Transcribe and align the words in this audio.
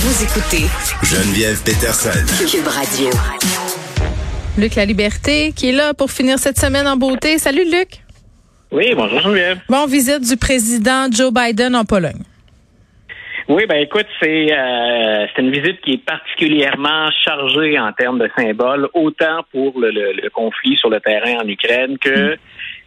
Vous 0.00 0.22
écoutez 0.22 0.70
Geneviève 1.02 1.58
Peterson. 1.64 2.22
Cube 2.46 2.68
Radio. 2.68 3.10
Luc 4.56 4.76
La 4.76 4.84
Liberté, 4.84 5.52
qui 5.56 5.70
est 5.70 5.72
là 5.72 5.92
pour 5.92 6.12
finir 6.12 6.38
cette 6.38 6.56
semaine 6.56 6.86
en 6.86 6.96
beauté. 6.96 7.36
Salut 7.38 7.64
Luc. 7.64 7.98
Oui, 8.70 8.94
bonjour 8.94 9.18
Geneviève. 9.18 9.58
Bon, 9.68 9.86
visite 9.86 10.20
du 10.20 10.36
président 10.36 11.10
Joe 11.10 11.32
Biden 11.32 11.74
en 11.74 11.84
Pologne. 11.84 12.22
Oui, 13.48 13.66
ben 13.66 13.82
écoute, 13.82 14.06
c'est 14.22 14.52
euh, 14.52 15.26
c'est 15.34 15.42
une 15.42 15.50
visite 15.50 15.80
qui 15.80 15.94
est 15.94 16.04
particulièrement 16.04 17.10
chargée 17.24 17.76
en 17.80 17.92
termes 17.92 18.20
de 18.20 18.30
symboles, 18.38 18.88
autant 18.94 19.42
pour 19.50 19.80
le, 19.80 19.90
le, 19.90 20.12
le 20.12 20.30
conflit 20.30 20.76
sur 20.76 20.90
le 20.90 21.00
terrain 21.00 21.42
en 21.42 21.48
Ukraine 21.48 21.98
que 21.98 22.36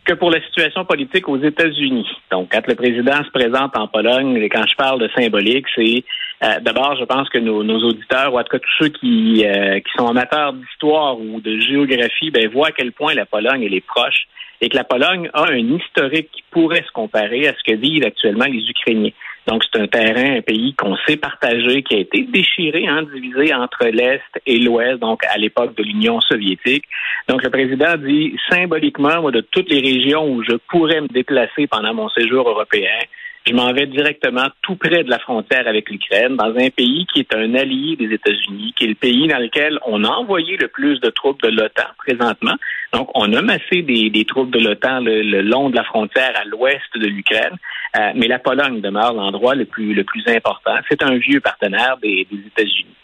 que 0.05 0.13
pour 0.13 0.31
la 0.31 0.41
situation 0.43 0.85
politique 0.85 1.27
aux 1.27 1.43
États-Unis. 1.43 2.07
Donc, 2.31 2.49
quand 2.51 2.65
le 2.67 2.75
président 2.75 3.23
se 3.23 3.29
présente 3.31 3.75
en 3.75 3.87
Pologne, 3.87 4.37
et 4.37 4.49
quand 4.49 4.65
je 4.65 4.75
parle 4.75 4.99
de 4.99 5.09
symbolique, 5.15 5.65
c'est 5.75 6.03
euh, 6.43 6.59
d'abord, 6.59 6.95
je 6.97 7.05
pense 7.05 7.29
que 7.29 7.37
nos, 7.37 7.63
nos, 7.63 7.79
auditeurs, 7.87 8.33
ou 8.33 8.39
en 8.39 8.43
tout 8.43 8.57
cas 8.57 8.59
tous 8.59 8.83
ceux 8.83 8.89
qui, 8.89 9.45
euh, 9.45 9.79
qui 9.79 9.91
sont 9.97 10.07
amateurs 10.07 10.53
d'histoire 10.53 11.19
ou 11.19 11.39
de 11.39 11.59
géographie, 11.59 12.31
ben, 12.31 12.49
voient 12.49 12.69
à 12.69 12.71
quel 12.71 12.91
point 12.91 13.13
la 13.13 13.25
Pologne 13.25 13.63
elle 13.63 13.75
est 13.75 13.85
proche 13.85 14.27
et 14.59 14.69
que 14.69 14.75
la 14.75 14.83
Pologne 14.83 15.29
a 15.33 15.51
un 15.51 15.75
historique 15.75 16.29
qui 16.31 16.43
pourrait 16.51 16.83
se 16.85 16.91
comparer 16.91 17.47
à 17.47 17.53
ce 17.53 17.71
que 17.71 17.75
vivent 17.75 18.05
actuellement 18.05 18.45
les 18.45 18.67
Ukrainiens. 18.69 19.11
Donc, 19.47 19.63
c'est 19.63 19.81
un 19.81 19.87
terrain, 19.87 20.37
un 20.37 20.41
pays 20.41 20.75
qu'on 20.75 20.95
sait 21.07 21.17
partager, 21.17 21.81
qui 21.81 21.95
a 21.95 21.99
été 21.99 22.21
déchiré, 22.21 22.87
hein, 22.87 23.03
divisé 23.11 23.53
entre 23.55 23.87
l'Est 23.87 24.21
et 24.45 24.59
l'Ouest, 24.59 24.99
donc 24.99 25.23
à 25.25 25.37
l'époque 25.39 25.75
de 25.75 25.83
l'Union 25.83 26.21
soviétique. 26.21 26.85
Donc, 27.27 27.41
le 27.41 27.49
président 27.49 27.97
dit 27.97 28.35
symboliquement, 28.51 29.19
moi, 29.21 29.31
de 29.31 29.41
toutes 29.41 29.69
les 29.69 29.79
régions 29.79 30.27
où 30.31 30.43
je 30.43 30.55
pourrais 30.69 31.01
me 31.01 31.07
déplacer 31.07 31.65
pendant 31.65 31.93
mon 31.95 32.09
séjour 32.09 32.47
européen, 32.47 32.99
je 33.47 33.53
m'en 33.53 33.73
vais 33.73 33.87
directement 33.87 34.47
tout 34.61 34.75
près 34.75 35.03
de 35.03 35.09
la 35.09 35.17
frontière 35.17 35.67
avec 35.67 35.89
l'Ukraine, 35.89 36.35
dans 36.35 36.55
un 36.55 36.69
pays 36.69 37.07
qui 37.11 37.21
est 37.21 37.35
un 37.35 37.55
allié 37.55 37.95
des 37.95 38.13
États-Unis, 38.13 38.73
qui 38.75 38.85
est 38.85 38.89
le 38.89 38.95
pays 38.95 39.27
dans 39.27 39.39
lequel 39.39 39.79
on 39.85 40.03
a 40.03 40.09
envoyé 40.09 40.57
le 40.57 40.67
plus 40.67 40.99
de 40.99 41.09
troupes 41.09 41.41
de 41.41 41.49
l'OTAN 41.49 41.87
présentement. 41.97 42.55
Donc, 42.93 43.09
on 43.15 43.33
a 43.33 43.41
massé 43.41 43.81
des, 43.81 44.25
troupes 44.25 44.51
de 44.51 44.59
l'OTAN 44.59 44.99
le, 45.01 45.41
long 45.41 45.69
de 45.71 45.75
la 45.75 45.83
frontière 45.83 46.33
à 46.35 46.45
l'ouest 46.45 46.85
de 46.95 47.07
l'Ukraine, 47.07 47.57
euh, 47.97 48.11
mais 48.15 48.27
la 48.27 48.37
Pologne 48.37 48.79
demeure 48.79 49.13
l'endroit 49.13 49.55
le 49.55 49.65
plus, 49.65 49.93
le 49.93 50.03
plus 50.03 50.23
important. 50.27 50.75
C'est 50.89 51.01
un 51.01 51.15
vieux 51.15 51.41
partenaire 51.41 51.97
des, 52.01 52.27
des 52.31 52.47
États-Unis. 52.47 52.95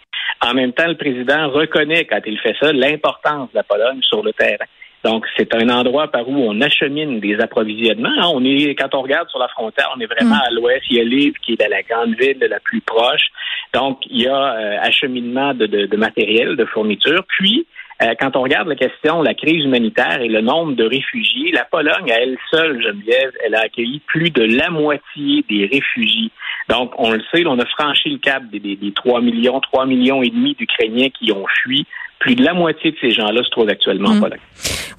En 0.41 0.53
même 0.53 0.71
temps, 0.71 0.87
le 0.87 0.95
président 0.95 1.49
reconnaît, 1.49 2.05
quand 2.05 2.21
il 2.27 2.37
fait 2.39 2.55
ça, 2.59 2.71
l'importance 2.71 3.49
de 3.51 3.55
la 3.55 3.63
Pologne 3.63 4.01
sur 4.03 4.21
le 4.21 4.33
terrain. 4.33 4.65
Donc, 5.03 5.25
c'est 5.37 5.53
un 5.55 5.69
endroit 5.69 6.07
par 6.11 6.27
où 6.27 6.35
on 6.35 6.59
achemine 6.61 7.19
des 7.19 7.39
approvisionnements. 7.39 8.09
Hein. 8.09 8.31
On 8.33 8.43
est, 8.43 8.75
quand 8.75 8.93
on 8.95 9.01
regarde 9.01 9.29
sur 9.29 9.39
la 9.39 9.47
frontière, 9.47 9.93
on 9.95 9.99
est 9.99 10.07
vraiment 10.07 10.35
mm. 10.35 10.47
à 10.47 10.51
l'ouest. 10.51 10.83
Il 10.89 10.97
y 10.97 10.99
a 10.99 11.03
Lille 11.03 11.33
qui 11.43 11.53
est 11.53 11.61
à 11.61 11.69
la 11.69 11.83
grande 11.83 12.15
ville 12.15 12.37
la 12.39 12.59
plus 12.59 12.81
proche. 12.81 13.27
Donc, 13.73 13.99
il 14.09 14.23
y 14.23 14.27
a 14.27 14.53
euh, 14.53 14.77
acheminement 14.81 15.53
de, 15.53 15.65
de, 15.65 15.85
de, 15.85 15.97
matériel, 15.97 16.55
de 16.55 16.65
fourniture. 16.65 17.23
Puis, 17.27 17.67
euh, 18.01 18.13
quand 18.19 18.35
on 18.35 18.41
regarde 18.41 18.67
la 18.67 18.75
question, 18.75 19.21
la 19.21 19.33
crise 19.33 19.65
humanitaire 19.65 20.21
et 20.21 20.27
le 20.27 20.41
nombre 20.41 20.73
de 20.73 20.83
réfugiés, 20.83 21.51
la 21.51 21.65
Pologne, 21.65 22.11
à 22.11 22.19
elle 22.21 22.37
seule, 22.51 22.81
Geneviève, 22.81 23.31
elle 23.45 23.55
a 23.55 23.61
accueilli 23.61 23.99
plus 24.07 24.29
de 24.29 24.43
la 24.43 24.69
moitié 24.69 25.43
des 25.49 25.65
réfugiés. 25.65 26.31
Donc, 26.69 26.91
on 26.97 27.11
le 27.11 27.21
sait, 27.33 27.45
on 27.45 27.59
a 27.59 27.65
franchi 27.65 28.09
le 28.09 28.17
cap 28.17 28.43
des, 28.51 28.59
des, 28.59 28.75
des 28.75 28.91
3 28.91 29.21
millions, 29.21 29.59
3 29.59 29.85
millions 29.85 30.21
et 30.21 30.29
demi 30.29 30.53
d'Ukrainiens 30.55 31.09
qui 31.09 31.31
ont 31.31 31.45
fui 31.63 31.85
plus 32.19 32.35
de 32.35 32.43
la 32.43 32.53
moitié 32.53 32.91
de 32.91 32.97
ces 32.99 33.11
gens-là 33.11 33.43
se 33.43 33.49
trouvent 33.49 33.69
actuellement 33.69 34.09
mmh. 34.09 34.17
en 34.17 34.21
Pologne. 34.21 34.39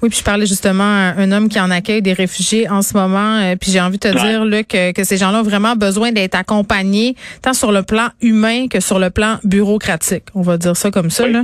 Oui, 0.01 0.09
puis 0.09 0.19
je 0.19 0.23
parlais 0.23 0.45
justement 0.45 0.83
à 0.83 1.13
un 1.17 1.31
homme 1.33 1.49
qui 1.49 1.59
en 1.59 1.69
accueille 1.69 2.01
des 2.01 2.13
réfugiés 2.13 2.69
en 2.69 2.81
ce 2.81 2.95
moment. 2.95 3.37
Euh, 3.39 3.55
puis 3.59 3.71
j'ai 3.71 3.81
envie 3.81 3.97
de 3.97 4.09
te 4.09 4.15
ouais. 4.15 4.29
dire, 4.29 4.45
Luc, 4.45 4.69
que, 4.69 4.93
que 4.93 5.03
ces 5.03 5.17
gens-là 5.17 5.41
ont 5.41 5.43
vraiment 5.43 5.75
besoin 5.75 6.13
d'être 6.13 6.35
accompagnés, 6.35 7.15
tant 7.41 7.53
sur 7.53 7.73
le 7.73 7.83
plan 7.83 8.07
humain 8.21 8.67
que 8.69 8.79
sur 8.79 8.99
le 8.99 9.09
plan 9.09 9.39
bureaucratique. 9.43 10.23
On 10.35 10.41
va 10.41 10.57
dire 10.57 10.77
ça 10.77 10.91
comme 10.91 11.09
ça. 11.09 11.25
Oui. 11.25 11.33
Là. 11.33 11.43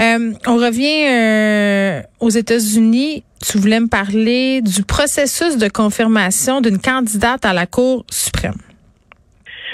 Euh, 0.00 0.32
on 0.46 0.56
revient 0.56 1.06
euh, 1.08 2.02
aux 2.18 2.30
États-Unis. 2.30 3.22
Tu 3.48 3.58
voulais 3.58 3.78
me 3.78 3.88
parler 3.88 4.60
du 4.62 4.82
processus 4.82 5.58
de 5.58 5.68
confirmation 5.68 6.60
d'une 6.60 6.80
candidate 6.80 7.44
à 7.44 7.52
la 7.52 7.66
Cour 7.66 8.04
suprême. 8.10 8.56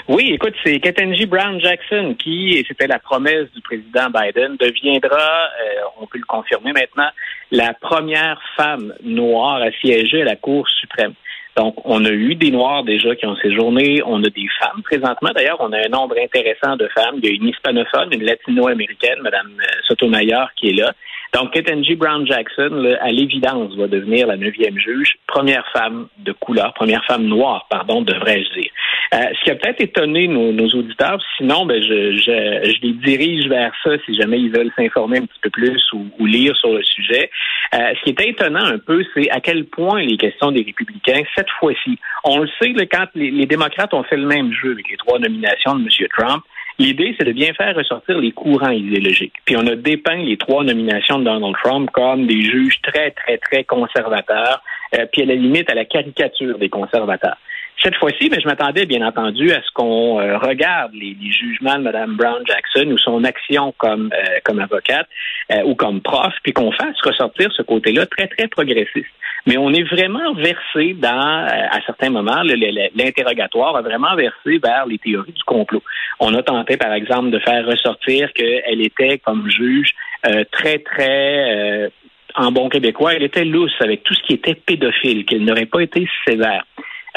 Oui, 0.07 0.29
écoute, 0.33 0.53
c'est 0.63 0.79
Ketanji 0.79 1.25
Brown 1.25 1.59
Jackson 1.59 2.15
qui, 2.19 2.49
et 2.51 2.65
c'était 2.67 2.85
la 2.85 2.99
promesse 2.99 3.51
du 3.55 3.61
président 3.61 4.07
Biden, 4.11 4.55
deviendra, 4.57 5.17
euh, 5.17 5.81
on 5.99 6.05
peut 6.05 6.19
le 6.19 6.25
confirmer 6.25 6.73
maintenant, 6.73 7.09
la 7.49 7.73
première 7.73 8.39
femme 8.55 8.93
noire 9.03 9.63
à 9.63 9.71
siéger 9.81 10.21
à 10.21 10.25
la 10.25 10.35
Cour 10.35 10.69
suprême. 10.69 11.13
Donc, 11.57 11.75
on 11.85 12.03
a 12.05 12.11
eu 12.11 12.35
des 12.35 12.51
Noirs 12.51 12.83
déjà 12.83 13.15
qui 13.15 13.25
ont 13.25 13.35
séjourné. 13.37 14.01
On 14.05 14.21
a 14.23 14.29
des 14.29 14.47
femmes 14.59 14.83
présentement. 14.83 15.31
D'ailleurs, 15.33 15.57
on 15.61 15.71
a 15.71 15.85
un 15.85 15.89
nombre 15.89 16.15
intéressant 16.21 16.75
de 16.75 16.87
femmes. 16.89 17.15
Il 17.23 17.25
y 17.25 17.31
a 17.31 17.33
une 17.33 17.47
hispanophone, 17.47 18.09
une 18.11 18.25
latino-américaine, 18.25 19.19
Mme 19.21 19.55
Sotomayor, 19.87 20.49
qui 20.57 20.69
est 20.69 20.73
là. 20.73 20.91
Donc, 21.33 21.51
Ketanji 21.51 21.95
Brown 21.95 22.27
Jackson, 22.27 22.69
là, 22.71 22.97
à 23.01 23.11
l'évidence, 23.11 23.73
va 23.75 23.87
devenir 23.87 24.27
la 24.27 24.37
neuvième 24.37 24.77
juge, 24.77 25.15
première 25.27 25.65
femme 25.73 26.07
de 26.19 26.33
couleur, 26.33 26.73
première 26.73 27.03
femme 27.05 27.23
noire, 27.23 27.67
pardon, 27.69 28.01
devrais-je 28.01 28.59
dire. 28.59 28.71
Euh, 29.15 29.29
ce 29.39 29.45
qui 29.45 29.51
a 29.51 29.55
peut-être 29.55 29.79
étonné 29.79 30.27
nos, 30.27 30.51
nos, 30.51 30.67
auditeurs, 30.67 31.21
sinon, 31.37 31.65
ben, 31.65 31.81
je, 31.81 32.17
je, 32.17 32.69
je, 32.69 32.81
les 32.81 32.93
dirige 32.93 33.47
vers 33.47 33.71
ça 33.81 33.91
si 34.05 34.13
jamais 34.15 34.39
ils 34.39 34.51
veulent 34.51 34.71
s'informer 34.75 35.19
un 35.19 35.25
petit 35.25 35.39
peu 35.41 35.49
plus 35.51 35.81
ou, 35.93 36.05
ou 36.19 36.25
lire 36.25 36.53
sur 36.57 36.73
le 36.73 36.83
sujet. 36.83 37.29
Euh, 37.73 37.93
ce 37.97 38.03
qui 38.03 38.09
est 38.09 38.29
étonnant 38.29 38.65
un 38.65 38.77
peu, 38.77 39.05
c'est 39.13 39.29
à 39.31 39.39
quel 39.39 39.65
point 39.65 40.01
les 40.01 40.17
questions 40.17 40.51
des 40.51 40.63
républicains, 40.63 41.21
cette 41.33 41.49
fois-ci, 41.59 41.97
on 42.25 42.39
le 42.39 42.49
sait, 42.59 42.73
là, 42.73 42.85
quand 42.91 43.05
les, 43.15 43.31
les 43.31 43.45
démocrates 43.45 43.93
ont 43.93 44.03
fait 44.03 44.17
le 44.17 44.27
même 44.27 44.51
jeu 44.51 44.73
avec 44.73 44.89
les 44.89 44.97
trois 44.97 45.19
nominations 45.19 45.75
de 45.75 45.83
M. 45.83 46.07
Trump, 46.17 46.43
L'idée, 46.77 47.15
c'est 47.17 47.25
de 47.25 47.31
bien 47.31 47.53
faire 47.53 47.73
ressortir 47.73 48.17
les 48.19 48.33
courants 48.33 48.71
idéologiques. 48.71 49.35
Puis 49.45 49.55
on 49.55 49.65
a 49.65 49.75
dépeint 49.77 50.17
les 50.17 50.35
trois 50.35 50.61
nominations 50.61 51.19
de 51.19 51.23
Donald 51.23 51.55
Trump 51.63 51.89
comme 51.91 52.27
des 52.27 52.41
juges 52.41 52.81
très, 52.81 53.11
très, 53.11 53.37
très 53.37 53.63
conservateurs, 53.63 54.61
euh, 54.93 55.05
puis 55.11 55.21
à 55.21 55.25
la 55.25 55.35
limite 55.35 55.71
à 55.71 55.73
la 55.73 55.85
caricature 55.85 56.57
des 56.57 56.67
conservateurs. 56.67 57.37
Cette 57.83 57.95
fois-ci, 57.95 58.29
mais 58.31 58.39
je 58.41 58.47
m'attendais 58.47 58.85
bien 58.85 59.05
entendu 59.05 59.51
à 59.51 59.61
ce 59.61 59.71
qu'on 59.73 60.19
euh, 60.19 60.37
regarde 60.37 60.93
les, 60.93 61.15
les, 61.21 61.31
jugements 61.31 61.77
de 61.77 61.83
Mme 61.83 62.15
Brown 62.15 62.41
Jackson 62.47 62.89
ou 62.91 62.97
son 62.97 63.23
action 63.23 63.73
comme 63.77 64.11
euh, 64.13 64.39
comme 64.43 64.59
avocate 64.59 65.07
euh, 65.51 65.61
ou 65.63 65.75
comme 65.75 66.01
prof, 66.01 66.33
puis 66.41 66.53
qu'on 66.53 66.71
fasse 66.71 66.99
ressortir 67.03 67.51
ce 67.55 67.61
côté-là 67.61 68.07
très 68.07 68.27
très 68.27 68.47
progressiste. 68.47 69.11
Mais 69.45 69.57
on 69.57 69.71
est 69.73 69.83
vraiment 69.83 70.33
versé 70.33 70.95
dans, 70.95 71.45
euh, 71.45 71.67
à 71.69 71.79
certains 71.85 72.09
moments, 72.09 72.41
l'interrogatoire 72.41 73.75
a 73.75 73.83
vraiment 73.83 74.15
versé 74.15 74.57
vers 74.57 74.87
les 74.87 74.97
théories 74.97 75.33
du 75.33 75.43
complot. 75.43 75.83
On 76.19 76.33
a 76.33 76.41
tenté, 76.41 76.77
par 76.77 76.93
exemple, 76.93 77.29
de 77.29 77.37
faire 77.37 77.63
ressortir 77.65 78.33
qu'elle 78.33 78.81
était 78.81 79.19
comme 79.19 79.47
juge 79.47 79.91
euh, 80.25 80.45
très 80.51 80.79
très 80.79 81.91
en 82.37 82.51
bon 82.51 82.67
québécois, 82.67 83.13
elle 83.13 83.23
était 83.23 83.45
lousse 83.45 83.75
avec 83.79 84.03
tout 84.03 84.13
ce 84.13 84.21
qui 84.23 84.33
était 84.33 84.55
pédophile, 84.55 85.25
qu'elle 85.25 85.45
n'aurait 85.45 85.67
pas 85.67 85.81
été 85.81 86.07
sévère. 86.27 86.65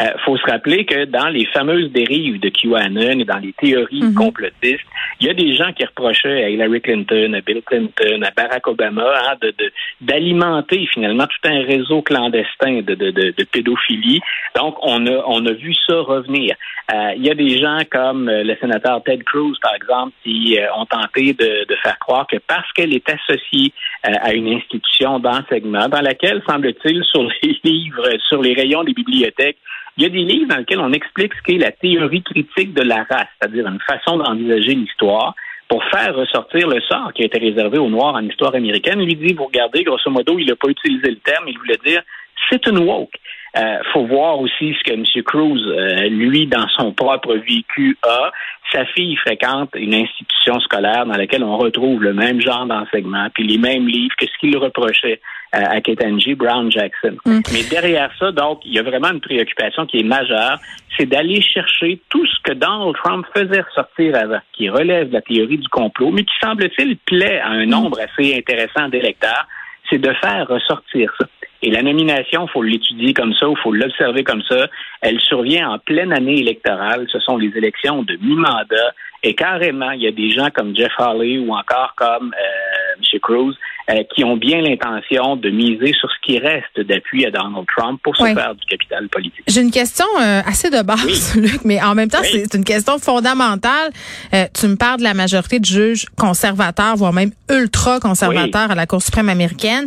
Il 0.01 0.05
euh, 0.05 0.11
faut 0.25 0.37
se 0.37 0.47
rappeler 0.47 0.85
que 0.85 1.05
dans 1.07 1.29
les 1.29 1.47
fameuses 1.47 1.91
dérives 1.91 2.39
de 2.41 2.49
QAnon 2.49 3.19
et 3.21 3.25
dans 3.25 3.39
les 3.39 3.53
théories 3.53 4.03
mm 4.03 4.11
-hmm. 4.11 4.15
complotistes, 4.15 4.89
il 5.21 5.27
y 5.27 5.31
a 5.31 5.35
des 5.35 5.55
gens 5.55 5.73
qui 5.73 5.85
reprochaient 5.85 6.45
à 6.45 6.49
Hillary 6.51 6.81
Clinton, 6.81 7.33
à 7.35 7.41
Bill 7.41 7.63
Clinton, 7.69 8.23
à 8.23 8.31
Barack 8.31 8.67
Obama 8.69 9.09
hein, 9.25 9.35
de 9.43 9.53
d'alimenter 10.01 10.87
finalement 10.95 11.27
tout 11.27 11.49
un 11.49 11.63
réseau 11.63 12.03
clandestin 12.03 12.83
de, 12.83 12.95
de, 12.95 13.11
de, 13.11 13.35
de, 13.37 13.45
pédophilie. 13.45 14.21
Donc, 14.57 14.77
on 14.83 15.07
a, 15.07 15.17
on 15.27 15.45
a 15.47 15.53
vu 15.53 15.75
ça 15.87 15.97
revenir. 16.01 16.55
Euh, 16.93 17.13
il 17.17 17.27
y 17.27 17.31
a 17.31 17.35
des 17.35 17.59
gens 17.59 17.81
comme 17.91 18.29
euh, 18.29 18.45
le 18.45 18.57
sénateur 18.61 19.03
Ted 19.03 19.25
Cruz, 19.25 19.57
par 19.61 19.75
exemple, 19.75 20.13
qui 20.23 20.59
euh, 20.59 20.67
ont 20.75 20.87
tenté 20.87 21.33
de, 21.33 21.67
de, 21.69 21.77
faire 21.83 21.99
croire 21.99 22.27
que 22.27 22.37
parce 22.47 22.71
qu'elle 22.73 22.95
est 22.95 23.09
associée 23.11 23.73
à 24.03 24.33
une 24.33 24.49
institution 24.53 25.19
d'enseignement 25.19 25.89
dans 25.89 26.01
laquelle, 26.01 26.43
semble-t-il, 26.49 27.03
sur 27.05 27.29
les 27.43 27.61
livres, 27.65 28.09
sur 28.29 28.41
les 28.43 28.55
rayons 28.55 28.85
des 28.85 28.95
bibliothèques, 28.95 29.59
il 29.99 30.05
y 30.05 30.07
a 30.07 30.11
des 30.11 30.23
livres 30.23 30.49
dans 30.49 30.59
lesquels 30.59 30.79
on 30.79 30.93
explique 30.93 31.35
ce 31.35 31.43
qu'est 31.43 31.59
la 31.59 31.73
théorie 31.73 32.23
critique 32.23 32.73
de 32.73 32.83
la 32.83 33.03
race, 33.11 33.27
c'est-à-dire 33.41 33.67
une 33.67 33.81
façon 33.81 34.17
d'envisager 34.17 34.75
l'histoire 34.75 35.35
pour 35.69 35.83
faire 35.91 36.15
ressortir 36.15 36.69
le 36.69 36.81
sort 36.83 37.13
qui 37.13 37.23
a 37.23 37.27
été 37.27 37.39
réservé 37.39 37.79
aux 37.79 37.91
Noirs 37.91 38.15
en 38.15 38.25
histoire 38.25 38.55
américaine. 38.55 39.01
Il 39.01 39.07
lui 39.07 39.17
dit, 39.17 39.35
vous 39.35 39.47
regardez, 39.47 39.83
grosso 39.83 40.09
modo, 40.09 40.39
il 40.39 40.47
n'a 40.47 40.55
pas 40.55 40.69
utilisé 40.69 41.11
le 41.11 41.17
terme, 41.17 41.49
il 41.49 41.59
voulait 41.59 41.81
dire, 41.85 42.01
c'est 42.49 42.65
une 42.69 42.79
woke. 42.79 43.19
Euh, 43.59 43.79
faut 43.93 44.07
voir 44.07 44.39
aussi 44.39 44.75
ce 44.79 44.85
que 44.85 44.93
M. 44.93 45.05
Cruz, 45.25 45.61
euh, 45.67 46.09
lui, 46.09 46.47
dans 46.47 46.69
son 46.77 46.93
propre 46.93 47.35
vécu, 47.35 47.97
a. 48.03 48.31
Sa 48.71 48.85
fille 48.85 49.17
fréquente 49.17 49.71
une 49.75 49.95
institution 49.95 50.61
scolaire 50.61 51.07
dans 51.07 51.17
laquelle 51.17 51.43
on 51.43 51.57
retrouve 51.57 52.03
le 52.03 52.13
même 52.13 52.39
genre 52.41 52.67
d'enseignement, 52.67 53.29
puis 53.33 53.47
les 53.47 53.57
mêmes 53.57 53.89
livres 53.89 54.15
que 54.19 54.27
ce 54.27 54.39
qu'il 54.39 54.57
reprochait 54.59 55.21
euh, 55.55 55.59
à 55.65 55.81
Ketanji 55.81 56.35
Brown 56.35 56.71
Jackson. 56.71 57.17
Mm. 57.25 57.41
Mais 57.53 57.63
derrière 57.71 58.11
ça, 58.19 58.31
donc, 58.31 58.61
il 58.67 58.75
y 58.75 58.79
a 58.79 58.83
vraiment 58.83 59.09
une 59.11 59.21
préoccupation 59.21 59.87
qui 59.87 60.01
est 60.01 60.05
majeure, 60.05 60.59
c'est 60.97 61.07
d'aller 61.07 61.41
chercher 61.41 62.01
tout 62.11 62.27
ce 62.27 62.37
que 62.45 62.53
Donald 62.53 62.95
Trump 63.03 63.27
faisait 63.35 63.63
ressortir 63.63 64.15
avant, 64.15 64.41
qui 64.53 64.69
relève 64.69 65.09
de 65.09 65.15
la 65.15 65.23
théorie 65.23 65.59
du 65.59 65.69
complot, 65.69 66.11
mais 66.11 66.25
qui 66.25 66.35
semble-t-il 66.43 66.99
plaît 66.99 67.41
à 67.41 67.49
un 67.49 67.65
nombre 67.65 67.99
assez 67.99 68.37
intéressant 68.37 68.89
d'électeurs, 68.89 69.47
c'est 69.89 69.99
de 69.99 70.13
faire 70.21 70.47
ressortir 70.47 71.11
ça. 71.19 71.27
Et 71.63 71.71
la 71.71 71.83
nomination, 71.83 72.47
il 72.47 72.51
faut 72.53 72.63
l'étudier 72.63 73.15
comme 73.15 73.35
ça, 73.35 73.47
il 73.49 73.57
faut 73.63 73.73
l'observer 73.73 74.23
comme 74.23 74.43
ça. 74.49 74.69
Elle 75.01 75.21
survient 75.21 75.71
en 75.71 75.79
pleine 75.79 76.13
année 76.13 76.39
électorale. 76.39 77.07
Ce 77.11 77.19
sont 77.21 77.37
les 77.37 77.53
élections 77.57 78.03
de 78.03 78.17
mi-mandat. 78.21 78.93
Et 79.25 79.35
carrément, 79.35 79.91
il 79.91 80.03
y 80.03 80.07
a 80.07 80.13
des 80.13 80.31
gens 80.31 80.49
comme 80.55 80.77
Jeff 80.77 80.93
Hawley 80.99 81.39
ou 81.39 81.53
encore 81.53 81.95
comme 81.97 82.33
euh, 82.33 83.03
M. 83.13 83.21
Cruz 83.21 83.57
euh, 83.91 84.03
qui 84.15 84.23
ont 84.23 84.37
bien 84.37 84.61
l'intention 84.61 85.37
de 85.37 85.49
miser 85.49 85.95
sur 85.99 86.11
ce 86.11 86.17
qui 86.23 86.39
reste 86.39 86.79
d'appui 86.81 87.25
à 87.25 87.31
Donald 87.31 87.65
Trump 87.75 87.99
pour 88.03 88.15
se 88.15 88.23
faire 88.23 88.55
du 88.55 88.67
capital 88.67 89.09
politique. 89.09 89.43
J'ai 89.49 89.63
une 89.63 89.71
question 89.71 90.05
euh, 90.21 90.43
assez 90.45 90.69
de 90.69 90.83
base, 90.83 91.35
Luc, 91.41 91.65
mais 91.65 91.83
en 91.83 91.95
même 91.95 92.11
temps, 92.11 92.23
c'est 92.23 92.55
une 92.55 92.65
question 92.65 92.99
fondamentale. 92.99 93.91
Euh, 94.35 94.45
tu 94.53 94.67
me 94.67 94.77
parles 94.77 94.99
de 94.99 95.05
la 95.05 95.15
majorité 95.15 95.59
de 95.59 95.65
juges 95.65 96.05
conservateurs, 96.19 96.97
voire 96.97 97.15
même 97.15 97.31
ultra 97.51 97.99
conservateurs 97.99 98.71
à 98.71 98.75
la 98.75 98.85
Cour 98.85 99.01
suprême 99.01 99.31
américaine. 99.31 99.87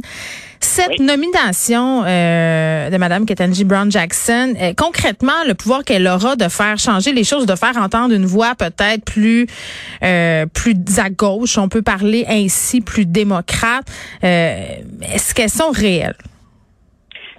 Cette 0.61 0.99
nomination 0.99 2.03
euh, 2.05 2.89
de 2.89 2.97
Mme 2.97 3.25
Ketanji 3.25 3.63
Brown 3.63 3.91
Jackson, 3.91 4.53
euh, 4.59 4.73
concrètement, 4.77 5.43
le 5.47 5.53
pouvoir 5.53 5.83
qu'elle 5.83 6.07
aura 6.07 6.35
de 6.35 6.47
faire 6.47 6.77
changer 6.77 7.13
les 7.13 7.23
choses, 7.23 7.45
de 7.45 7.55
faire 7.55 7.77
entendre 7.77 8.13
une 8.13 8.25
voix 8.25 8.55
peut-être 8.55 9.03
plus 9.03 9.47
euh, 10.03 10.45
plus 10.45 10.75
à 10.97 11.09
gauche, 11.09 11.57
on 11.57 11.67
peut 11.67 11.81
parler 11.81 12.25
ainsi, 12.29 12.81
plus 12.81 13.05
démocrate, 13.05 13.85
est-ce 14.21 15.33
qu'elles 15.33 15.49
sont 15.49 15.71
réelles? 15.71 16.15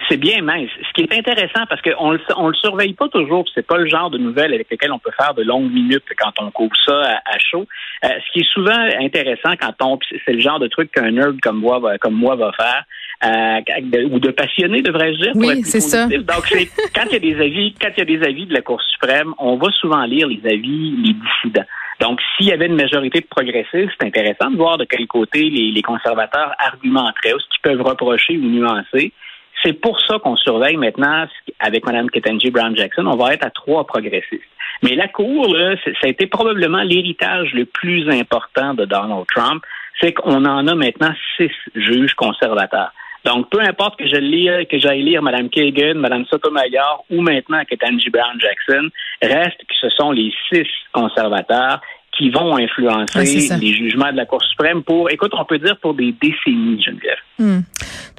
C'est 0.09 0.17
bien 0.17 0.43
mince. 0.43 0.71
Ce 0.87 0.93
qui 0.95 1.03
est 1.03 1.19
intéressant, 1.19 1.65
parce 1.69 1.81
qu'on 1.83 2.13
le, 2.13 2.21
on 2.37 2.49
le 2.49 2.55
surveille 2.55 2.95
pas 2.95 3.09
toujours, 3.09 3.45
c'est 3.55 3.67
pas 3.67 3.79
le 3.79 3.87
genre 3.87 4.11
de 4.11 4.19
nouvelles 4.19 4.55
avec 4.55 4.71
lesquelles 4.71 4.93
on 4.93 4.99
peut 4.99 5.11
faire 5.17 5.35
de 5.35 5.43
longues 5.43 5.71
minutes 5.71 6.05
quand 6.19 6.33
on 6.39 6.51
couvre 6.51 6.77
ça 6.85 7.21
à, 7.25 7.39
chaud. 7.39 7.67
ce 8.03 8.33
qui 8.33 8.41
est 8.41 8.53
souvent 8.53 8.79
intéressant 9.01 9.55
quand 9.61 9.75
on, 9.81 9.99
c'est 10.25 10.33
le 10.33 10.41
genre 10.41 10.59
de 10.59 10.69
truc 10.69 10.91
qu'un 10.93 11.11
nerd 11.11 11.41
comme 11.41 11.59
moi 11.59 11.79
va, 11.79 11.99
comme 11.99 12.15
moi 12.15 12.37
va 12.37 12.53
faire, 12.53 12.85
euh, 13.25 14.09
ou 14.11 14.19
de 14.19 14.31
passionnés, 14.31 14.83
devrais-je 14.83 15.21
dire. 15.21 15.33
Oui, 15.35 15.63
c'est 15.63 15.81
ça. 15.81 16.07
Donc, 16.07 16.53
quand 16.95 17.05
il 17.07 17.13
y 17.13 17.17
a 17.17 17.19
des 17.19 17.41
avis, 17.41 17.75
quand 17.81 17.91
il 17.97 17.99
y 17.99 18.03
a 18.03 18.19
des 18.19 18.27
avis 18.27 18.47
de 18.47 18.55
la 18.55 18.63
Cour 18.63 18.81
suprême, 18.83 19.33
on 19.39 19.57
va 19.57 19.71
souvent 19.71 20.05
lire 20.05 20.27
les 20.27 20.41
avis, 20.45 20.97
les 20.97 21.15
dissidents. 21.15 21.67
Donc, 22.01 22.21
s'il 22.37 22.47
y 22.47 22.53
avait 22.53 22.67
une 22.67 22.75
majorité 22.75 23.21
de 23.21 23.27
progressistes, 23.27 23.93
c'est 24.01 24.07
intéressant 24.07 24.51
de 24.51 24.57
voir 24.57 24.77
de 24.77 24.85
quel 24.85 25.07
côté 25.07 25.49
les, 25.51 25.71
les 25.71 25.83
conservateurs 25.83 26.53
argumenteraient, 26.59 27.35
ou 27.35 27.39
ce 27.39 27.47
qu'ils 27.49 27.61
peuvent 27.63 27.83
reprocher 27.83 28.37
ou 28.37 28.43
nuancer. 28.43 29.13
C'est 29.62 29.75
pour 29.75 30.00
ça 30.00 30.19
qu'on 30.19 30.37
surveille 30.37 30.76
maintenant 30.76 31.26
avec 31.61 31.87
Mme 31.87 32.11
Ketanji 32.11 32.50
Brown 32.50 32.76
Jackson. 32.76 33.06
On 33.06 33.17
va 33.17 33.35
être 33.35 33.47
à 33.47 33.50
trois 33.50 33.87
progressistes. 33.87 34.43
Mais 34.82 34.97
la 34.97 35.09
Cour, 35.09 35.55
là, 35.55 35.76
ça 35.85 36.06
a 36.06 36.09
été 36.09 36.26
probablement 36.26 36.82
l'héritage 36.82 37.53
le 37.55 37.64
plus 37.64 38.09
important 38.11 38.75
de 38.75 38.85
Donald 38.85 39.26
Trump. 39.35 39.62
C'est 40.00 40.12
qu'on 40.12 40.44
en 40.44 40.67
a 40.67 40.75
maintenant 40.75 41.12
six 41.37 41.53
juges 41.75 42.14
conservateurs. 42.14 42.93
Donc, 43.25 43.50
peu 43.50 43.61
importe 43.61 43.99
que 43.99 44.06
je 44.06 44.17
lire, 44.17 44.67
que 44.69 44.81
j'aille 44.81 45.03
lire 45.03 45.23
Mme 45.23 45.49
Kagan, 45.49 45.94
Mme 45.94 46.25
Sotomayor 46.26 47.05
ou 47.11 47.20
maintenant 47.20 47.65
Ketanji 47.65 48.11
Brown 48.11 48.41
Jackson, 48.41 48.88
reste 49.23 49.58
que 49.58 49.75
ce 49.81 49.91
sont 49.91 50.11
les 50.11 50.32
six 50.49 50.67
conservateurs 50.93 51.81
qui 52.17 52.31
vont 52.31 52.56
influencer 52.56 53.56
les 53.61 53.75
jugements 53.75 54.12
de 54.12 54.17
la 54.17 54.26
Cour 54.26 54.43
suprême 54.43 54.82
pour, 54.82 55.11
écoute, 55.11 55.32
on 55.38 55.44
peut 55.44 55.59
dire 55.59 55.76
pour 55.81 55.94
des 55.94 56.14
décennies, 56.20 56.81
Geneviève. 56.82 57.17
Hmm. 57.38 57.61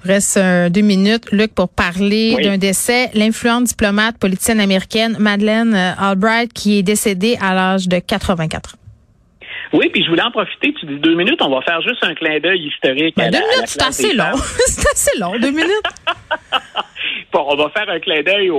Il 0.04 0.12
reste 0.12 0.38
euh, 0.38 0.70
deux 0.70 0.82
minutes, 0.82 1.32
Luc, 1.32 1.54
pour 1.54 1.70
parler 1.70 2.36
d'un 2.44 2.58
décès. 2.58 3.10
L'influente 3.14 3.66
diplomate 3.66 4.18
politicienne 4.18 4.60
américaine 4.60 5.16
Madeleine 5.20 5.74
euh, 5.74 5.92
Albright 5.98 6.52
qui 6.52 6.80
est 6.80 6.84
décédée 6.84 7.38
à 7.40 7.54
l'âge 7.54 7.88
de 7.88 8.00
84 8.00 8.78
oui, 9.74 9.90
puis 9.90 10.04
je 10.04 10.10
voulais 10.10 10.22
en 10.22 10.30
profiter. 10.30 10.72
Tu 10.80 10.86
dis 10.86 10.98
deux 10.98 11.16
minutes, 11.16 11.42
on 11.42 11.50
va 11.50 11.62
faire 11.62 11.82
juste 11.82 12.04
un 12.04 12.14
clin 12.14 12.40
d'œil 12.40 12.68
historique. 12.68 13.16
Ben, 13.18 13.32
deux 13.32 13.40
minutes, 13.40 13.66
c'est 13.66 13.82
assez 13.82 14.14
long. 14.14 14.34
c'est 14.36 14.88
assez 14.88 15.20
long, 15.20 15.34
deux 15.40 15.50
minutes. 15.50 15.84
bon, 17.34 17.44
on 17.48 17.56
va 17.56 17.70
faire 17.70 17.90
un 17.90 18.00
clin 18.00 18.22
d'œil 18.22 18.52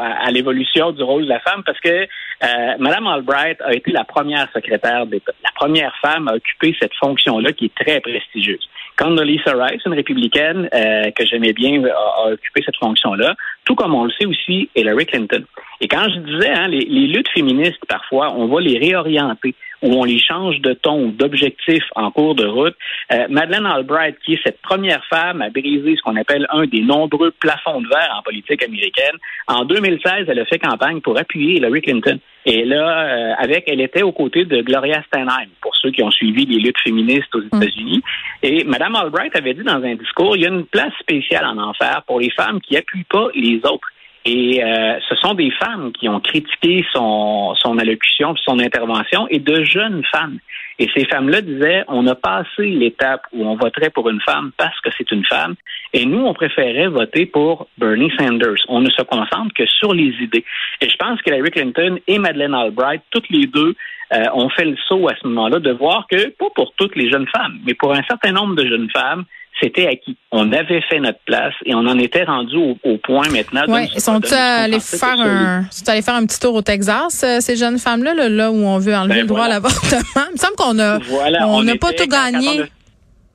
à, 0.00 0.30
l'évolution 0.30 0.92
du 0.92 1.02
rôle 1.02 1.24
de 1.24 1.28
la 1.28 1.40
femme 1.40 1.62
parce 1.64 1.78
que 1.80 1.88
euh, 1.90 2.76
Mme 2.78 3.06
Albright 3.06 3.60
a 3.60 3.74
été 3.74 3.92
la 3.92 4.04
première 4.04 4.48
secrétaire 4.54 5.04
d'État, 5.06 5.32
la 5.44 5.50
première 5.54 5.94
femme 6.00 6.28
à 6.28 6.34
occuper 6.36 6.74
cette 6.80 6.94
fonction-là 6.94 7.52
qui 7.52 7.66
est 7.66 7.84
très 7.84 8.00
prestigieuse. 8.00 8.66
Condoleezza 8.96 9.52
Rice, 9.52 9.82
une 9.84 9.94
républicaine 9.94 10.70
euh, 10.74 11.10
que 11.10 11.26
j'aimais 11.26 11.52
bien, 11.52 11.82
a, 11.84 12.30
occupé 12.32 12.62
cette 12.64 12.76
fonction-là, 12.76 13.34
tout 13.66 13.74
comme 13.74 13.94
on 13.94 14.04
le 14.04 14.10
sait 14.18 14.26
aussi 14.26 14.70
Hillary 14.74 15.04
Clinton. 15.04 15.44
Et 15.82 15.88
quand 15.88 16.04
je 16.08 16.18
disais, 16.20 16.50
hein, 16.50 16.68
les, 16.68 16.80
les 16.80 17.08
luttes 17.08 17.28
féministes, 17.28 17.84
parfois, 17.88 18.32
on 18.34 18.46
va 18.46 18.60
les 18.60 18.78
réorienter 18.78 19.54
où 19.82 19.92
on 19.92 20.04
les 20.04 20.18
change 20.18 20.60
de 20.60 20.72
ton 20.72 21.06
ou 21.06 21.10
d'objectif 21.10 21.82
en 21.96 22.10
cours 22.10 22.34
de 22.34 22.46
route. 22.46 22.74
Euh, 23.12 23.26
Madeleine 23.28 23.66
Albright, 23.66 24.16
qui 24.24 24.34
est 24.34 24.40
cette 24.44 24.60
première 24.62 25.04
femme 25.06 25.42
à 25.42 25.50
briser 25.50 25.96
ce 25.96 26.02
qu'on 26.02 26.16
appelle 26.16 26.46
un 26.50 26.66
des 26.66 26.80
nombreux 26.80 27.32
plafonds 27.32 27.80
de 27.80 27.88
verre 27.88 28.14
en 28.18 28.22
politique 28.22 28.62
américaine, 28.62 29.16
en 29.48 29.64
2016, 29.64 30.26
elle 30.28 30.38
a 30.38 30.44
fait 30.44 30.58
campagne 30.58 31.00
pour 31.00 31.18
appuyer 31.18 31.56
Hillary 31.56 31.82
Clinton. 31.82 32.18
Et 32.44 32.64
là, 32.64 33.04
euh, 33.04 33.32
avec, 33.38 33.64
elle 33.68 33.80
était 33.80 34.02
aux 34.02 34.12
côtés 34.12 34.44
de 34.44 34.62
Gloria 34.62 35.02
Steinem, 35.06 35.48
pour 35.60 35.74
ceux 35.76 35.90
qui 35.90 36.02
ont 36.02 36.10
suivi 36.10 36.44
les 36.46 36.58
luttes 36.58 36.78
féministes 36.82 37.34
aux 37.34 37.42
États-Unis. 37.42 38.02
Et 38.42 38.64
Madame 38.64 38.96
Albright 38.96 39.36
avait 39.36 39.54
dit 39.54 39.62
dans 39.62 39.82
un 39.82 39.94
discours, 39.94 40.36
il 40.36 40.42
y 40.42 40.46
a 40.46 40.48
une 40.48 40.66
place 40.66 40.92
spéciale 41.00 41.46
en 41.46 41.58
enfer 41.58 42.02
pour 42.06 42.20
les 42.20 42.30
femmes 42.30 42.60
qui 42.60 42.76
appuient 42.76 43.04
pas 43.04 43.28
les 43.34 43.60
autres. 43.64 43.88
Et 44.24 44.62
euh, 44.62 44.98
ce 45.08 45.16
sont 45.16 45.34
des 45.34 45.50
femmes 45.50 45.92
qui 45.92 46.08
ont 46.08 46.20
critiqué 46.20 46.84
son, 46.92 47.54
son 47.56 47.78
allocution, 47.78 48.34
son 48.36 48.60
intervention, 48.60 49.26
et 49.28 49.40
de 49.40 49.64
jeunes 49.64 50.02
femmes. 50.12 50.38
Et 50.78 50.88
ces 50.96 51.04
femmes-là 51.04 51.42
disaient, 51.42 51.84
on 51.88 52.06
a 52.06 52.14
passé 52.14 52.66
l'étape 52.66 53.22
où 53.32 53.44
on 53.46 53.56
voterait 53.56 53.90
pour 53.90 54.08
une 54.08 54.20
femme 54.20 54.52
parce 54.56 54.78
que 54.80 54.90
c'est 54.96 55.10
une 55.10 55.24
femme, 55.24 55.54
et 55.92 56.06
nous, 56.06 56.24
on 56.24 56.34
préférait 56.34 56.88
voter 56.88 57.26
pour 57.26 57.68
Bernie 57.78 58.12
Sanders. 58.18 58.62
On 58.68 58.80
ne 58.80 58.90
se 58.90 59.02
concentre 59.02 59.52
que 59.54 59.66
sur 59.66 59.92
les 59.92 60.14
idées. 60.20 60.44
Et 60.80 60.88
je 60.88 60.96
pense 60.96 61.20
que 61.20 61.30
Hillary 61.30 61.50
Clinton 61.50 61.98
et 62.06 62.18
Madeleine 62.18 62.54
Albright, 62.54 63.02
toutes 63.10 63.28
les 63.28 63.46
deux, 63.46 63.74
euh, 64.14 64.24
ont 64.34 64.48
fait 64.50 64.64
le 64.64 64.76
saut 64.88 65.08
à 65.08 65.14
ce 65.20 65.26
moment-là 65.26 65.58
de 65.58 65.72
voir 65.72 66.06
que, 66.10 66.28
pas 66.30 66.50
pour 66.54 66.72
toutes 66.76 66.96
les 66.96 67.10
jeunes 67.10 67.26
femmes, 67.34 67.58
mais 67.66 67.74
pour 67.74 67.92
un 67.92 68.02
certain 68.08 68.32
nombre 68.32 68.54
de 68.54 68.66
jeunes 68.66 68.90
femmes, 68.90 69.24
c'était 69.60 69.86
acquis. 69.86 70.16
On 70.30 70.52
avait 70.52 70.80
fait 70.88 70.98
notre 71.00 71.18
place 71.24 71.54
et 71.64 71.74
on 71.74 71.86
en 71.86 71.98
était 71.98 72.24
rendu 72.24 72.56
au, 72.56 72.98
point 72.98 73.28
maintenant. 73.30 73.62
Oui, 73.68 73.88
sont 74.00 74.20
allés 74.32 74.80
faire 74.80 75.20
un, 75.20 75.64
sont 75.70 75.88
allés 75.88 76.02
faire 76.02 76.14
un 76.14 76.26
petit 76.26 76.40
tour 76.40 76.54
au 76.54 76.62
Texas, 76.62 77.22
euh, 77.24 77.40
ces 77.40 77.56
jeunes 77.56 77.78
femmes-là, 77.78 78.28
là, 78.28 78.50
où 78.50 78.56
on 78.56 78.78
veut 78.78 78.94
enlever 78.94 79.14
ben 79.14 79.20
le 79.22 79.26
droit 79.26 79.44
à 79.44 79.48
l'avortement. 79.48 80.00
Il 80.28 80.32
me 80.32 80.36
semble 80.36 80.56
qu'on 80.56 80.78
a, 80.78 80.98
on 81.46 81.62
n'a 81.62 81.76
pas 81.76 81.92
tout 81.92 82.06
gagné. 82.06 82.62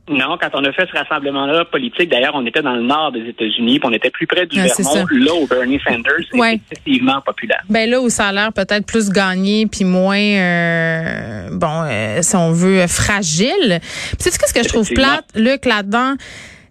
Non, 0.09 0.37
quand 0.39 0.49
on 0.53 0.63
a 0.63 0.71
fait 0.71 0.87
ce 0.91 0.97
rassemblement-là 0.97 1.65
politique, 1.65 2.09
d'ailleurs, 2.09 2.33
on 2.35 2.45
était 2.45 2.61
dans 2.61 2.75
le 2.75 2.83
nord 2.83 3.11
des 3.11 3.27
États-Unis, 3.27 3.79
puis 3.79 3.89
on 3.89 3.93
était 3.93 4.09
plus 4.09 4.25
près 4.25 4.45
du 4.45 4.55
Vermont, 4.55 5.05
là 5.11 5.31
où 5.41 5.47
Bernie 5.47 5.79
Sanders 5.85 6.19
est 6.33 6.61
effectivement 6.71 7.21
populaire. 7.21 7.61
Ben 7.69 7.89
là 7.89 7.99
où 7.99 8.09
ça 8.09 8.27
a 8.27 8.31
l'air 8.31 8.53
peut-être 8.53 8.85
plus 8.85 9.09
gagné, 9.09 9.67
puis 9.67 9.83
moins, 9.83 10.17
euh, 10.17 11.49
bon, 11.51 11.83
euh, 11.85 12.21
si 12.21 12.35
on 12.35 12.51
veut, 12.51 12.87
fragile. 12.87 13.79
Puis 14.19 14.31
ce 14.31 14.53
que 14.53 14.63
je 14.63 14.69
trouve 14.69 14.89
plate, 14.89 15.25
Luc, 15.35 15.65
là-dedans? 15.65 16.15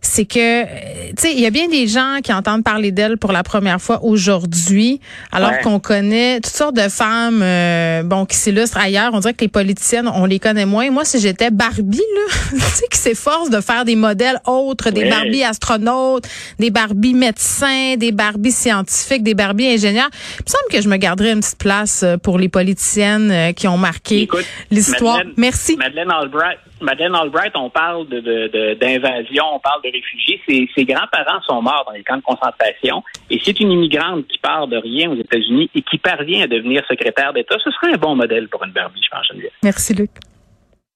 C'est 0.06 0.24
que, 0.24 0.64
tu 1.10 1.14
sais, 1.18 1.32
il 1.32 1.40
y 1.40 1.46
a 1.46 1.50
bien 1.50 1.68
des 1.68 1.86
gens 1.86 2.18
qui 2.22 2.32
entendent 2.32 2.64
parler 2.64 2.92
d'elle 2.92 3.18
pour 3.18 3.32
la 3.32 3.42
première 3.42 3.80
fois 3.80 4.02
aujourd'hui, 4.02 5.00
alors 5.32 5.58
qu'on 5.62 5.80
connaît 5.80 6.40
toutes 6.40 6.54
sortes 6.54 6.76
de 6.76 6.88
femmes, 6.88 7.42
euh, 7.42 8.02
bon, 8.02 8.24
qui 8.26 8.36
s'illustrent 8.36 8.78
ailleurs. 8.78 9.10
On 9.14 9.20
dirait 9.20 9.34
que 9.34 9.44
les 9.44 9.48
politiciennes, 9.48 10.08
on 10.08 10.24
les 10.24 10.38
connaît 10.38 10.66
moins. 10.66 10.90
Moi, 10.90 11.04
si 11.04 11.18
j'étais 11.18 11.50
Barbie, 11.50 11.98
là, 11.98 12.34
tu 12.50 12.60
sais, 12.60 12.86
qui 12.90 12.98
s'efforce 12.98 13.50
de 13.50 13.60
faire 13.60 13.84
des 13.84 13.96
modèles 13.96 14.40
autres, 14.46 14.90
des 14.90 15.08
Barbie 15.08 15.42
astronautes, 15.42 16.26
des 16.58 16.70
Barbie 16.70 17.14
médecins, 17.14 17.96
des 17.96 18.12
Barbie 18.12 18.52
scientifiques, 18.52 19.22
des 19.22 19.34
Barbie 19.34 19.66
ingénieurs, 19.66 20.10
il 20.38 20.44
me 20.44 20.50
semble 20.50 20.70
que 20.70 20.80
je 20.80 20.88
me 20.88 20.96
garderais 20.96 21.32
une 21.32 21.40
petite 21.40 21.58
place 21.58 22.02
euh, 22.02 22.16
pour 22.16 22.38
les 22.38 22.48
politiciennes 22.48 23.30
euh, 23.30 23.52
qui 23.52 23.68
ont 23.68 23.78
marqué 23.78 24.28
l'histoire. 24.70 25.20
Merci. 25.36 25.76
Madeleine 25.76 26.10
Albright, 26.10 26.58
Madeleine 26.80 27.14
Albright, 27.14 27.52
on 27.56 27.70
parle 27.70 28.06
d'invasion, 28.08 29.44
on 29.54 29.58
parle 29.60 29.82
de 29.82 29.90
réfugiés. 29.96 30.40
Ses, 30.74 30.84
grands-parents 30.84 31.42
sont 31.42 31.62
morts 31.62 31.84
dans 31.86 31.92
les 31.92 32.04
camps 32.04 32.16
de 32.16 32.22
concentration. 32.22 33.02
Et 33.30 33.40
c'est 33.42 33.58
une 33.60 33.72
immigrante 33.72 34.26
qui 34.28 34.38
part 34.38 34.66
de 34.68 34.76
rien 34.76 35.10
aux 35.10 35.16
États-Unis 35.16 35.70
et 35.74 35.82
qui 35.82 35.98
parvient 35.98 36.44
à 36.44 36.46
devenir 36.46 36.84
secrétaire 36.88 37.32
d'État, 37.32 37.56
ce 37.62 37.70
serait 37.70 37.94
un 37.94 37.98
bon 37.98 38.14
modèle 38.14 38.48
pour 38.48 38.64
une 38.64 38.72
Barbie, 38.72 39.00
je 39.02 39.10
pense, 39.10 39.26
Geneviève. 39.26 39.52
Merci, 39.62 39.94
Luc. 39.94 40.10